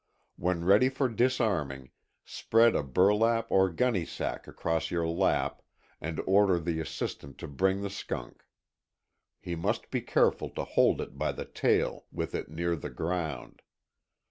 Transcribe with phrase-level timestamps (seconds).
[0.35, 1.91] When ready for disarming,
[2.25, 5.61] spread a burlap or gunnysack across your lap
[6.01, 8.43] and order the assistant to bring the skunk.
[9.39, 13.61] He must be careful to hold it by the tail, with it near the ground.